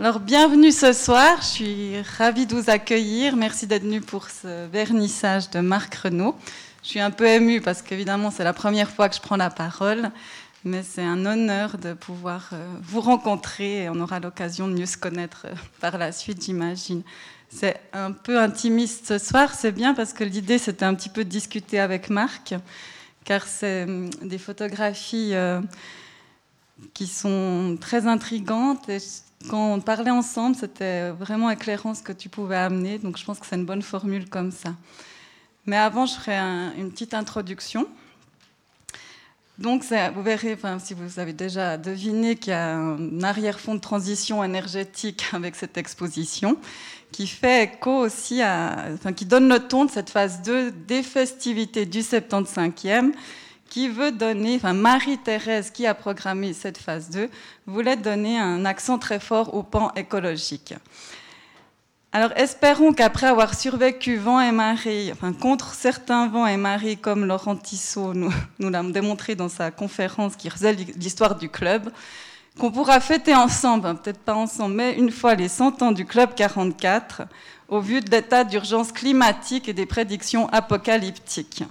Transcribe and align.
Alors 0.00 0.18
bienvenue 0.18 0.72
ce 0.72 0.94
soir, 0.94 1.42
je 1.42 1.46
suis 1.46 2.00
ravie 2.16 2.46
de 2.46 2.54
vous 2.54 2.70
accueillir. 2.70 3.36
Merci 3.36 3.66
d'être 3.66 3.82
venu 3.82 4.00
pour 4.00 4.30
ce 4.30 4.66
vernissage 4.66 5.50
de 5.50 5.60
Marc 5.60 5.94
Renault. 5.94 6.34
Je 6.82 6.88
suis 6.88 7.00
un 7.00 7.10
peu 7.10 7.26
émue 7.26 7.60
parce 7.60 7.82
qu'évidemment 7.82 8.30
c'est 8.30 8.42
la 8.42 8.54
première 8.54 8.88
fois 8.90 9.10
que 9.10 9.16
je 9.16 9.20
prends 9.20 9.36
la 9.36 9.50
parole, 9.50 10.10
mais 10.64 10.82
c'est 10.82 11.02
un 11.02 11.26
honneur 11.26 11.76
de 11.76 11.92
pouvoir 11.92 12.48
euh, 12.54 12.66
vous 12.80 13.02
rencontrer 13.02 13.82
et 13.82 13.90
on 13.90 14.00
aura 14.00 14.20
l'occasion 14.20 14.68
de 14.68 14.72
mieux 14.72 14.86
se 14.86 14.96
connaître 14.96 15.42
euh, 15.44 15.54
par 15.82 15.98
la 15.98 16.12
suite, 16.12 16.42
j'imagine. 16.42 17.02
C'est 17.50 17.78
un 17.92 18.12
peu 18.12 18.40
intimiste 18.40 19.06
ce 19.06 19.18
soir, 19.18 19.52
c'est 19.52 19.72
bien 19.72 19.92
parce 19.92 20.14
que 20.14 20.24
l'idée 20.24 20.56
c'était 20.56 20.86
un 20.86 20.94
petit 20.94 21.10
peu 21.10 21.24
de 21.24 21.28
discuter 21.28 21.78
avec 21.78 22.08
Marc, 22.08 22.54
car 23.24 23.46
c'est 23.46 23.82
hum, 23.82 24.08
des 24.22 24.38
photographies 24.38 25.34
euh, 25.34 25.60
qui 26.94 27.06
sont 27.06 27.76
très 27.78 28.06
intrigantes 28.06 28.88
et 28.88 28.98
quand 29.48 29.74
on 29.74 29.80
parlait 29.80 30.10
ensemble, 30.10 30.54
c'était 30.56 31.10
vraiment 31.10 31.50
éclairant 31.50 31.94
ce 31.94 32.02
que 32.02 32.12
tu 32.12 32.28
pouvais 32.28 32.56
amener, 32.56 32.98
donc 32.98 33.16
je 33.16 33.24
pense 33.24 33.38
que 33.38 33.46
c'est 33.46 33.56
une 33.56 33.64
bonne 33.64 33.82
formule 33.82 34.28
comme 34.28 34.50
ça. 34.50 34.74
Mais 35.66 35.76
avant, 35.76 36.06
je 36.06 36.14
ferai 36.14 36.36
une 36.36 36.90
petite 36.90 37.14
introduction. 37.14 37.86
Donc, 39.58 39.84
vous 40.14 40.22
verrez, 40.22 40.54
enfin, 40.54 40.78
si 40.78 40.94
vous 40.94 41.18
avez 41.18 41.34
déjà 41.34 41.76
deviné, 41.76 42.36
qu'il 42.36 42.52
y 42.52 42.56
a 42.56 42.76
un 42.76 43.22
arrière-fond 43.22 43.74
de 43.74 43.80
transition 43.80 44.42
énergétique 44.42 45.24
avec 45.32 45.54
cette 45.54 45.76
exposition, 45.76 46.56
qui 47.12 47.26
fait 47.26 47.64
écho 47.64 47.90
aussi 47.90 48.40
à, 48.40 48.86
enfin, 48.94 49.12
qui 49.12 49.26
donne 49.26 49.48
le 49.48 49.58
ton 49.58 49.84
de 49.84 49.90
cette 49.90 50.08
phase 50.08 50.40
2 50.42 50.70
des 50.70 51.02
festivités 51.02 51.84
du 51.84 52.00
75e, 52.00 53.12
qui 53.70 53.88
veut 53.88 54.12
donner, 54.12 54.56
enfin 54.56 54.74
Marie-Thérèse 54.74 55.70
qui 55.70 55.86
a 55.86 55.94
programmé 55.94 56.52
cette 56.52 56.76
phase 56.76 57.08
2, 57.08 57.30
voulait 57.66 57.96
donner 57.96 58.38
un 58.38 58.66
accent 58.66 58.98
très 58.98 59.20
fort 59.20 59.54
au 59.54 59.62
pan 59.62 59.92
écologique. 59.96 60.74
Alors 62.12 62.32
espérons 62.34 62.92
qu'après 62.92 63.28
avoir 63.28 63.54
survécu 63.54 64.16
vent 64.16 64.40
et 64.40 64.50
marée, 64.50 65.10
enfin 65.12 65.32
contre 65.32 65.74
certains 65.74 66.26
vents 66.26 66.46
et 66.46 66.56
marées 66.56 66.96
comme 66.96 67.24
Laurent 67.24 67.54
Tissot 67.54 68.14
nous, 68.14 68.32
l'a 68.58 68.82
démontré 68.82 69.36
dans 69.36 69.48
sa 69.48 69.70
conférence 69.70 70.34
qui 70.34 70.50
faisait 70.50 70.72
l'histoire 70.72 71.36
du 71.36 71.48
club, 71.48 71.92
qu'on 72.58 72.72
pourra 72.72 72.98
fêter 72.98 73.32
ensemble, 73.36 73.86
hein, 73.86 73.94
peut-être 73.94 74.18
pas 74.18 74.34
ensemble, 74.34 74.74
mais 74.74 74.94
une 74.94 75.12
fois 75.12 75.36
les 75.36 75.48
100 75.48 75.82
ans 75.82 75.92
du 75.92 76.04
club 76.04 76.34
44, 76.34 77.22
au 77.68 77.80
vu 77.80 78.00
de 78.00 78.10
l'état 78.10 78.42
d'urgence 78.42 78.90
climatique 78.90 79.68
et 79.68 79.72
des 79.72 79.86
prédictions 79.86 80.48
apocalyptiques. 80.48 81.62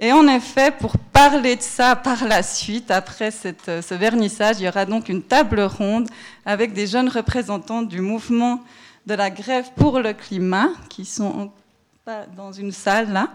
Et 0.00 0.12
en 0.12 0.28
effet, 0.28 0.70
pour 0.70 0.96
parler 0.96 1.56
de 1.56 1.62
ça 1.62 1.96
par 1.96 2.24
la 2.24 2.44
suite, 2.44 2.90
après 2.92 3.32
cette, 3.32 3.64
ce 3.66 3.94
vernissage, 3.94 4.60
il 4.60 4.66
y 4.66 4.68
aura 4.68 4.84
donc 4.84 5.08
une 5.08 5.22
table 5.22 5.60
ronde 5.60 6.08
avec 6.46 6.72
des 6.72 6.86
jeunes 6.86 7.08
représentants 7.08 7.82
du 7.82 8.00
mouvement 8.00 8.62
de 9.06 9.14
la 9.14 9.28
grève 9.28 9.70
pour 9.74 9.98
le 9.98 10.12
climat, 10.12 10.68
qui 10.88 11.04
sont 11.04 11.50
dans 12.36 12.52
une 12.52 12.70
salle 12.70 13.12
là, 13.12 13.28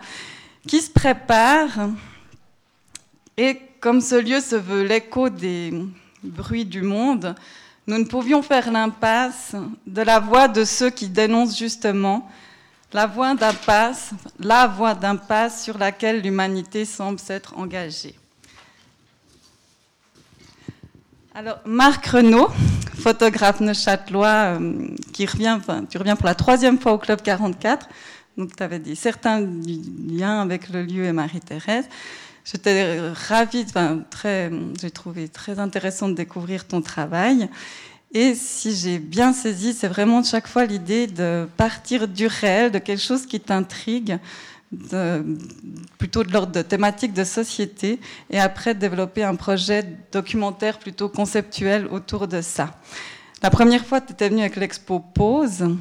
qui 0.65 0.81
se 0.81 0.89
préparent. 0.89 1.89
Et 3.35 3.59
comme 3.81 3.99
ce 3.99 4.15
lieu 4.15 4.39
se 4.39 4.55
veut 4.55 4.83
l'écho 4.83 5.29
des 5.29 5.73
bruits 6.23 6.65
du 6.65 6.81
monde, 6.81 7.35
nous 7.87 7.97
ne 7.97 8.05
pouvions 8.05 8.41
faire 8.41 8.71
l'impasse 8.71 9.53
de 9.85 10.01
la 10.01 10.19
voix 10.19 10.47
de 10.47 10.63
ceux 10.63 10.89
qui 10.89 11.09
dénoncent 11.09 11.57
justement 11.57 12.29
la 12.93 13.07
voie 13.07 13.33
d'impasse, 13.33 14.11
la 14.39 14.67
voie 14.67 14.93
d'impasse 14.93 15.63
sur 15.63 15.77
laquelle 15.77 16.21
l'humanité 16.21 16.85
semble 16.85 17.19
s'être 17.19 17.57
engagée. 17.57 18.15
Alors, 21.35 21.59
Marc 21.65 22.05
Renault, 22.05 22.49
photographe 22.99 23.59
neuchâtelois, 23.59 24.59
euh, 24.59 24.87
qui 25.11 25.25
revient, 25.25 25.59
tu 25.89 25.97
reviens 25.97 26.15
pour 26.15 26.27
la 26.27 26.35
troisième 26.35 26.79
fois 26.79 26.93
au 26.93 26.99
Club 26.99 27.23
44. 27.23 27.89
Donc, 28.37 28.55
tu 28.55 28.61
avais 28.61 28.77
dit 28.77 28.95
certains 28.95 29.39
liens 29.41 30.41
avec 30.41 30.69
le 30.69 30.83
lieu 30.83 31.05
et 31.05 31.11
Marie-Thérèse. 31.11 31.85
J'étais 32.45 32.99
ravie, 33.29 33.65
j'ai 34.79 34.91
trouvé 34.91 35.29
très 35.29 35.59
intéressant 35.59 36.09
de 36.09 36.13
découvrir 36.13 36.67
ton 36.67 36.81
travail. 36.81 37.49
Et 38.15 38.35
si 38.35 38.75
j'ai 38.75 38.99
bien 38.99 39.33
saisi, 39.33 39.73
c'est 39.73 39.87
vraiment 39.87 40.23
chaque 40.23 40.47
fois 40.47 40.65
l'idée 40.65 41.07
de 41.07 41.47
partir 41.57 42.07
du 42.07 42.27
réel, 42.27 42.71
de 42.71 42.77
quelque 42.77 43.01
chose 43.01 43.25
qui 43.25 43.39
t'intrigue, 43.39 44.19
plutôt 45.97 46.23
de 46.23 46.31
l'ordre 46.31 46.51
de 46.51 46.61
thématique 46.61 47.13
de 47.13 47.23
société, 47.23 47.99
et 48.29 48.39
après 48.39 48.75
développer 48.75 49.23
un 49.23 49.33
projet 49.35 49.83
documentaire 50.11 50.77
plutôt 50.77 51.09
conceptuel 51.09 51.87
autour 51.87 52.27
de 52.27 52.41
ça. 52.41 52.79
La 53.41 53.49
première 53.49 53.83
fois, 53.83 53.99
tu 53.99 54.13
étais 54.13 54.29
venu 54.29 54.41
avec 54.41 54.57
l'expo 54.57 54.99
Pause, 54.99 55.75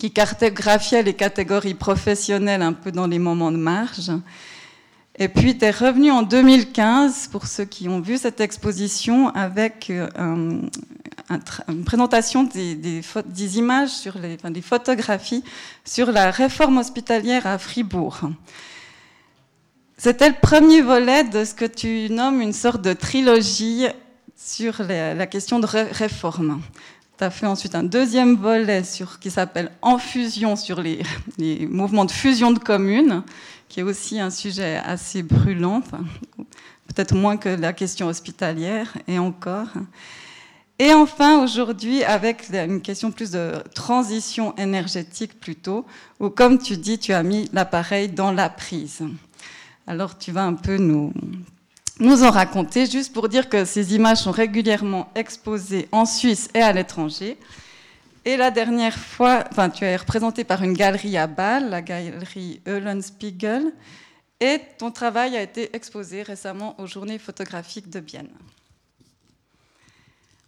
qui 0.00 0.10
cartographiait 0.10 1.04
les 1.04 1.14
catégories 1.14 1.74
professionnelles 1.74 2.62
un 2.62 2.72
peu 2.72 2.90
dans 2.90 3.06
les 3.06 3.20
moments 3.20 3.52
de 3.52 3.56
marge. 3.56 4.10
Et 5.16 5.28
puis, 5.28 5.56
tu 5.56 5.64
es 5.64 5.70
revenu 5.70 6.10
en 6.10 6.22
2015, 6.22 7.28
pour 7.28 7.46
ceux 7.46 7.64
qui 7.64 7.88
ont 7.88 8.00
vu 8.00 8.18
cette 8.18 8.40
exposition, 8.40 9.28
avec 9.28 9.90
euh, 9.90 10.60
une 11.68 11.84
présentation 11.84 12.44
des, 12.44 13.58
images, 13.58 13.90
sur 13.90 14.14
des 14.18 14.62
photographies 14.62 15.44
sur 15.84 16.12
la 16.12 16.30
réforme 16.30 16.78
hospitalière 16.78 17.46
à 17.46 17.58
Fribourg. 17.58 18.20
C'était 19.98 20.28
le 20.28 20.36
premier 20.40 20.82
volet 20.82 21.24
de 21.24 21.44
ce 21.44 21.54
que 21.54 21.64
tu 21.64 22.12
nommes 22.12 22.42
une 22.42 22.52
sorte 22.52 22.82
de 22.82 22.92
trilogie 22.92 23.86
sur 24.36 24.82
la 24.82 25.26
question 25.26 25.58
de 25.58 25.66
réforme. 25.66 26.60
Tu 27.16 27.24
as 27.24 27.30
fait 27.30 27.46
ensuite 27.46 27.74
un 27.74 27.82
deuxième 27.82 28.36
volet 28.36 28.82
qui 29.20 29.30
s'appelle 29.30 29.72
En 29.80 29.96
fusion 29.96 30.54
sur 30.54 30.82
les, 30.82 31.02
mouvements 31.66 32.04
de 32.04 32.10
fusion 32.10 32.50
de 32.50 32.58
communes, 32.58 33.22
qui 33.70 33.80
est 33.80 33.82
aussi 33.82 34.20
un 34.20 34.28
sujet 34.28 34.76
assez 34.84 35.22
brûlant, 35.22 35.80
peut-être 36.88 37.14
moins 37.14 37.38
que 37.38 37.48
la 37.48 37.72
question 37.72 38.08
hospitalière, 38.08 38.92
et 39.08 39.18
encore. 39.18 39.68
Et 40.78 40.92
enfin, 40.92 41.42
aujourd'hui, 41.42 42.04
avec 42.04 42.50
une 42.52 42.82
question 42.82 43.10
plus 43.10 43.30
de 43.30 43.54
transition 43.74 44.54
énergétique 44.56 45.40
plutôt, 45.40 45.86
où, 46.20 46.28
comme 46.28 46.58
tu 46.58 46.76
dis, 46.76 46.98
tu 46.98 47.14
as 47.14 47.22
mis 47.22 47.48
l'appareil 47.54 48.10
dans 48.10 48.30
la 48.30 48.50
prise. 48.50 49.02
Alors, 49.86 50.18
tu 50.18 50.32
vas 50.32 50.44
un 50.44 50.52
peu 50.52 50.76
nous, 50.76 51.12
en 52.00 52.30
raconter, 52.30 52.84
juste 52.84 53.14
pour 53.14 53.30
dire 53.30 53.48
que 53.48 53.64
ces 53.64 53.94
images 53.94 54.18
sont 54.18 54.32
régulièrement 54.32 55.08
exposées 55.14 55.88
en 55.92 56.04
Suisse 56.04 56.50
et 56.52 56.60
à 56.60 56.74
l'étranger. 56.74 57.38
Et 58.26 58.36
la 58.36 58.50
dernière 58.50 58.98
fois, 58.98 59.44
enfin, 59.50 59.70
tu 59.70 59.84
es 59.84 59.96
représenté 59.96 60.44
par 60.44 60.62
une 60.62 60.74
galerie 60.74 61.16
à 61.16 61.26
Bâle, 61.26 61.70
la 61.70 61.80
galerie 61.80 62.60
Eulenspiegel, 62.68 63.72
et 64.40 64.60
ton 64.76 64.90
travail 64.90 65.38
a 65.38 65.42
été 65.42 65.74
exposé 65.74 66.22
récemment 66.22 66.78
aux 66.78 66.86
Journées 66.86 67.18
photographiques 67.18 67.88
de 67.88 68.00
Bienne. 68.00 68.28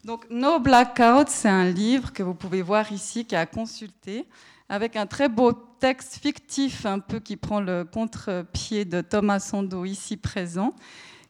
Donc, 0.05 0.27
No 0.31 0.61
Blackout, 0.61 1.29
c'est 1.29 1.49
un 1.49 1.65
livre 1.65 2.13
que 2.13 2.23
vous 2.23 2.35
pouvez 2.35 2.63
voir 2.63 2.93
ici, 2.93 3.25
qui 3.25 3.35
a 3.35 3.47
consulté, 3.47 4.27
avec 4.69 4.95
un 4.95 5.07
très 5.07 5.29
beau 5.29 5.53
texte 5.53 6.19
fictif, 6.23 6.87
un 6.87 7.01
peu 7.01 7.19
qui 7.19 7.37
prend 7.37 7.61
le 7.61 7.85
contre-pied 7.85 8.85
de 8.85 9.01
Thomas 9.01 9.41
Sando, 9.41 9.85
ici 9.85 10.17
présent, 10.17 10.75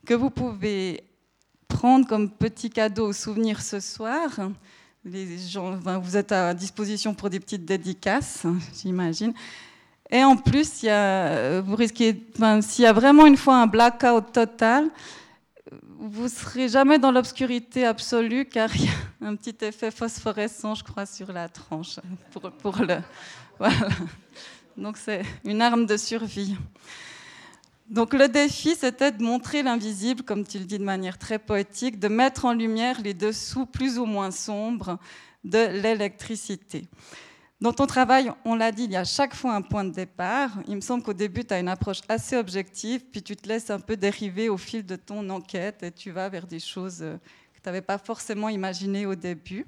que 0.05 0.13
vous 0.13 0.29
pouvez 0.29 1.03
prendre 1.67 2.07
comme 2.07 2.31
petit 2.31 2.69
cadeau 2.69 3.09
au 3.09 3.13
souvenir 3.13 3.63
ce 3.63 3.81
soir. 3.81 4.29
Les 5.05 5.39
gens, 5.39 5.79
vous 6.01 6.17
êtes 6.17 6.33
à 6.33 6.53
disposition 6.53 7.15
pour 7.15 7.31
des 7.31 7.41
petites 7.41 7.65
dédicaces, 7.65 8.45
j'imagine. 8.83 9.33
Et 10.11 10.23
en 10.23 10.37
plus, 10.37 10.83
y 10.83 10.91
a, 10.91 11.63
vous 11.63 11.77
risquez, 11.77 12.23
s'il 12.61 12.85
y 12.85 12.87
a 12.87 12.93
vraiment 12.93 13.25
une 13.25 13.37
fois 13.37 13.57
un 13.57 13.67
blackout 13.67 14.31
total, 14.33 14.91
vous 15.99 16.29
serez 16.29 16.69
jamais 16.69 16.99
dans 17.01 17.11
l'obscurité 17.11 17.85
absolue 17.85 18.45
car 18.45 18.75
il 18.77 18.85
y 18.85 18.89
a 18.89 19.27
un 19.27 19.35
petit 19.35 19.57
effet 19.65 19.91
phosphorescent, 19.91 20.77
je 20.77 20.85
crois, 20.85 21.07
sur 21.07 21.33
la 21.33 21.49
tranche. 21.49 21.99
Pour, 22.63 22.79
le. 22.79 22.99
Donc 24.77 24.97
c'est 24.97 25.23
une 25.45 25.61
arme 25.61 25.87
de 25.87 25.97
survie. 25.97 26.57
Donc 27.91 28.15
le 28.15 28.29
défi, 28.29 28.77
c'était 28.77 29.11
de 29.11 29.23
montrer 29.23 29.63
l'invisible, 29.63 30.23
comme 30.23 30.47
tu 30.47 30.59
le 30.59 30.67
dis 30.67 30.79
de 30.79 30.85
manière 30.85 31.19
très 31.19 31.39
poétique, 31.39 31.99
de 31.99 32.09
mettre 32.09 32.45
en 32.45 32.53
lumière 32.53 33.01
les 33.03 33.15
dessous 33.15 33.67
plus 33.67 33.99
ou 33.99 34.05
moins 34.05 34.31
sombres 34.31 34.99
de 35.43 35.81
l'électricité. 35.83 36.87
Dans 37.61 37.73
ton 37.73 37.87
travail, 37.87 38.31
on 38.45 38.55
l'a 38.55 38.71
dit, 38.71 38.85
il 38.85 38.93
y 38.93 38.97
a 38.97 39.03
chaque 39.03 39.35
fois 39.35 39.55
un 39.55 39.63
point 39.63 39.83
de 39.83 39.91
départ. 39.91 40.51
Il 40.69 40.77
me 40.77 40.81
semble 40.81 41.03
qu'au 41.03 41.13
début, 41.13 41.45
tu 41.45 41.53
as 41.53 41.59
une 41.59 41.69
approche 41.69 42.03
assez 42.09 42.37
objective, 42.37 43.05
puis 43.11 43.21
tu 43.21 43.35
te 43.35 43.49
laisses 43.49 43.71
un 43.71 43.81
peu 43.81 43.97
dériver 43.97 44.49
au 44.49 44.57
fil 44.57 44.87
de 44.87 44.95
ton 44.95 45.29
enquête 45.29 45.83
et 45.83 45.91
tu 45.91 46.13
vas 46.13 46.29
vers 46.29 46.47
des 46.47 46.61
choses 46.61 46.99
euh, 47.03 47.17
que 47.53 47.61
tu 47.61 47.67
n'avais 47.67 47.83
pas 47.83 47.99
forcément 47.99 48.49
imaginées 48.49 49.07
au 49.07 49.17
début. 49.17 49.67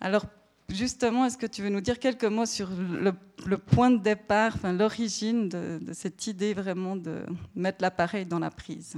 Alors, 0.00 0.24
justement, 0.70 1.26
est-ce 1.26 1.36
que 1.36 1.46
tu 1.46 1.60
veux 1.60 1.68
nous 1.68 1.82
dire 1.82 1.98
quelques 1.98 2.24
mots 2.24 2.46
sur 2.46 2.70
le, 2.70 3.12
point 3.58 3.90
de 3.90 3.98
départ, 3.98 4.52
enfin, 4.54 4.72
l'origine 4.72 5.50
de, 5.50 5.80
cette 5.92 6.26
idée 6.26 6.54
vraiment 6.54 6.96
de 6.96 7.26
mettre 7.54 7.82
l'appareil 7.82 8.24
dans 8.24 8.38
la 8.38 8.50
prise? 8.50 8.96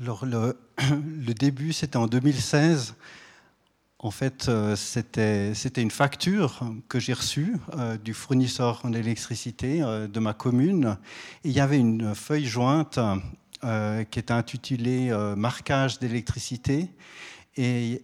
Alors, 0.00 0.26
le, 0.26 0.58
le 0.80 1.32
début, 1.32 1.72
c'était 1.72 1.96
en 1.96 2.08
2016 2.08 2.96
en 4.02 4.10
fait, 4.10 4.48
euh, 4.48 4.76
c'était 4.76 5.82
une 5.82 5.90
facture 5.90 6.60
que 6.88 6.98
j'ai 6.98 7.12
reçue 7.12 7.56
euh, 7.76 7.98
du 7.98 8.14
fournisseur 8.14 8.80
en 8.84 8.94
électricité 8.94 9.82
euh, 9.82 10.08
de 10.08 10.20
ma 10.20 10.32
commune. 10.32 10.96
Il 11.44 11.52
y 11.52 11.60
avait 11.60 11.78
une 11.78 12.14
feuille 12.14 12.46
jointe 12.46 12.98
qui 13.62 14.18
était 14.18 14.32
intitulée 14.32 15.12
Marquage 15.36 15.98
d'électricité. 15.98 16.88
Et 17.58 18.00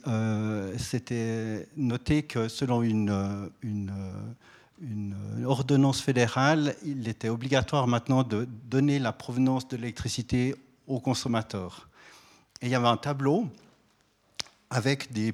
c'était 0.76 1.66
noté 1.78 2.24
que 2.24 2.48
selon 2.48 2.82
une, 2.82 3.48
une, 3.62 5.14
ordonnance 5.46 6.02
fédérale, 6.02 6.74
il 6.84 7.08
était 7.08 7.30
obligatoire 7.30 7.86
maintenant 7.86 8.22
de 8.22 8.46
donner 8.68 8.98
la 8.98 9.12
provenance 9.12 9.66
de 9.66 9.78
l'électricité 9.78 10.54
aux 10.86 11.00
consommateurs. 11.00 11.88
Et 12.60 12.66
il 12.66 12.72
y 12.72 12.74
avait 12.74 12.86
un 12.86 12.98
tableau 12.98 13.48
avec 14.68 15.10
des 15.10 15.32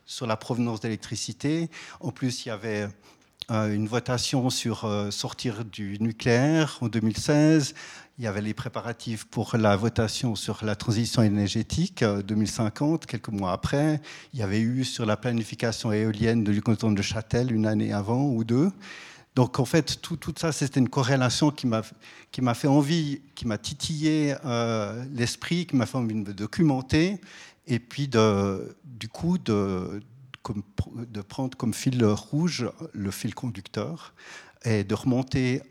sur 0.07 0.27
la 0.27 0.37
provenance 0.37 0.81
d'électricité. 0.81 1.69
En 2.01 2.11
plus, 2.11 2.45
il 2.45 2.49
y 2.49 2.53
avait 2.53 2.83
euh, 2.83 2.89
une 3.49 3.87
votation 3.87 4.51
sur 4.51 4.85
euh, 4.85 5.11
sortir 5.11 5.65
du 5.65 5.99
nucléaire 6.01 6.79
en 6.81 6.89
2016. 6.89 7.75
Il 8.19 8.25
y 8.25 8.27
avait 8.27 8.41
les 8.41 8.55
préparatifs 8.55 9.25
pour 9.27 9.57
la 9.57 9.77
votation 9.77 10.35
sur 10.35 10.65
la 10.65 10.75
transition 10.75 11.23
énergétique 11.23 12.03
2050, 12.03 13.03
euh, 13.03 13.07
quelques 13.07 13.29
mois 13.29 13.53
après. 13.53 14.01
Il 14.33 14.41
y 14.41 14.43
avait 14.43 14.61
eu 14.61 14.85
sur 14.85 15.07
la 15.07 15.17
planification 15.17 15.93
éolienne 15.93 16.43
du 16.43 16.63
canton 16.63 16.93
de 16.93 17.03
Châtel 17.03 17.53
une 17.53 17.67
année 17.67 17.93
avant 17.93 18.25
ou 18.25 18.43
deux. 18.43 18.73
Donc 19.37 19.61
en 19.61 19.67
fait, 19.67 20.01
tout, 20.01 20.19
ça, 20.37 20.51
c'était 20.51 20.81
une 20.81 20.89
corrélation 20.89 21.51
qui 21.51 21.67
m'a, 21.67 21.83
fait 22.55 22.69
envie, 22.69 23.21
qui 23.35 23.47
m'a 23.47 23.59
titillé 23.59 24.35
euh, 24.47 25.05
l'esprit, 25.13 25.67
qui 25.67 25.77
m'a 25.77 25.85
fait 25.85 25.99
envie 25.99 26.15
de 26.15 26.29
me 26.29 26.33
documenter, 26.33 27.21
et 27.67 27.79
puis 27.79 28.09
de, 28.09 28.75
du 28.85 29.09
coup 29.09 29.37
de, 29.37 30.01
de 30.53 31.21
prendre 31.21 31.57
comme 31.57 31.75
fil 31.75 32.05
rouge 32.05 32.69
le 32.93 33.11
fil 33.11 33.35
conducteur 33.35 34.15
et 34.65 34.85
de 34.85 34.95
remonter 34.95 35.63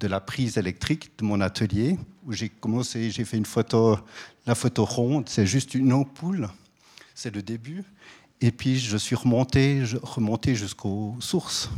de 0.00 0.06
la 0.06 0.20
prise 0.20 0.56
électrique 0.56 1.12
de 1.18 1.24
mon 1.24 1.40
atelier, 1.40 1.98
où 2.24 2.32
j'ai 2.32 2.48
commencé, 2.48 3.10
j'ai 3.10 3.24
fait 3.24 3.36
une 3.36 3.46
photo, 3.46 3.98
la 4.46 4.54
photo 4.54 4.84
ronde, 4.84 5.28
c'est 5.28 5.46
juste 5.46 5.74
une 5.74 5.92
ampoule, 5.92 6.48
c'est 7.14 7.34
le 7.34 7.42
début, 7.42 7.84
et 8.40 8.50
puis 8.50 8.78
je 8.78 8.96
suis 8.96 9.16
remonté, 9.16 9.82
remonté 10.02 10.54
jusqu'aux 10.54 11.16
sources 11.20 11.70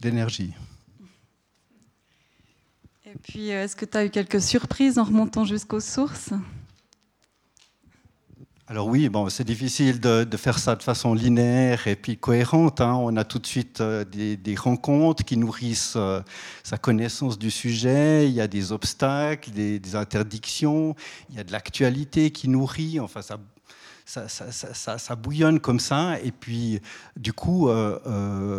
d'énergie. 0.00 0.54
Et 3.04 3.16
puis, 3.22 3.52
euh, 3.52 3.64
est-ce 3.64 3.74
que 3.74 3.86
tu 3.86 3.96
as 3.96 4.04
eu 4.04 4.10
quelques 4.10 4.40
surprises 4.40 4.98
en 4.98 5.04
remontant 5.04 5.44
jusqu'aux 5.44 5.80
sources? 5.80 6.30
Alors 8.70 8.86
oui, 8.86 9.08
bon, 9.08 9.30
c'est 9.30 9.44
difficile 9.44 9.98
de, 9.98 10.26
faire 10.36 10.58
ça 10.58 10.76
de 10.76 10.82
façon 10.82 11.14
linéaire 11.14 11.86
et 11.86 11.96
puis 11.96 12.18
cohérente. 12.18 12.82
Hein. 12.82 12.96
On 12.96 13.16
a 13.16 13.24
tout 13.24 13.38
de 13.38 13.46
suite 13.46 13.80
euh, 13.80 14.04
des, 14.04 14.54
rencontres 14.56 15.24
qui 15.24 15.38
nourrissent 15.38 15.94
euh, 15.96 16.20
sa 16.64 16.76
connaissance 16.76 17.38
du 17.38 17.50
sujet. 17.50 18.28
Il 18.28 18.34
y 18.34 18.42
a 18.42 18.46
des 18.46 18.70
obstacles, 18.70 19.52
des, 19.52 19.96
interdictions. 19.96 20.94
Il 21.30 21.36
y 21.36 21.38
a 21.38 21.44
de 21.44 21.52
l'actualité 21.52 22.30
qui 22.30 22.50
nourrit. 22.50 23.00
Enfin, 23.00 23.22
ça, 23.22 23.38
ça, 24.28 25.16
bouillonne 25.16 25.60
comme 25.60 25.80
ça. 25.80 26.20
Et 26.20 26.30
puis, 26.30 26.82
du 27.16 27.32
coup, 27.32 27.70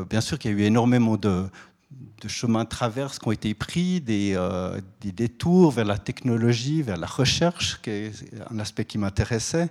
bien 0.09 0.21
sûr 0.21 0.39
qu'il 0.39 0.49
y 0.49 0.53
a 0.55 0.57
eu 0.57 0.63
énormément 0.63 1.17
de, 1.17 1.45
de 1.91 2.27
chemins 2.27 2.63
de 2.63 2.69
traverse 2.69 3.19
qui 3.19 3.27
ont 3.27 3.31
été 3.31 3.53
pris, 3.53 4.03
euh, 4.09 4.81
des, 5.01 5.11
détours 5.11 5.71
vers 5.71 5.85
la 5.85 5.97
technologie, 5.97 6.81
vers 6.81 6.97
la 6.97 7.07
recherche, 7.07 7.79
qui 7.81 7.89
est 7.89 8.11
un 8.49 8.59
aspect 8.59 8.85
qui 8.85 8.97
m'intéressait. 8.97 9.69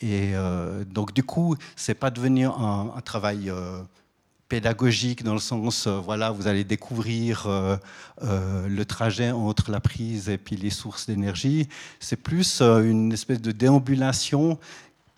Et 0.00 0.32
euh, 0.34 0.84
donc, 0.84 1.12
du 1.12 1.22
coup, 1.22 1.56
c'est 1.76 1.94
pas 1.94 2.10
devenir 2.10 2.58
un, 2.58 3.00
travail 3.04 3.50
euh, 3.50 3.82
pédagogique 4.48 5.22
dans 5.22 5.34
le 5.34 5.40
sens, 5.40 5.86
voilà, 5.86 6.30
vous 6.30 6.46
allez 6.46 6.64
découvrir 6.64 7.48
le 8.20 8.82
trajet 8.84 9.30
entre 9.30 9.70
la 9.70 9.80
prise 9.80 10.28
et 10.28 10.36
puis 10.36 10.56
les 10.56 10.70
sources 10.70 11.06
d'énergie. 11.06 11.68
C'est 12.00 12.16
plus 12.16 12.60
une 12.60 13.12
espèce 13.12 13.40
de 13.40 13.50
déambulation 13.50 14.58